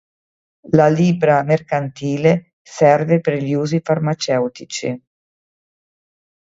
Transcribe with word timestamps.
La 0.79 0.87
libbra 0.89 1.43
mercantile 1.43 2.55
serve 2.63 3.19
per 3.21 3.35
gli 3.37 3.53
usi 3.53 3.81
farmaceutici. 3.83 4.99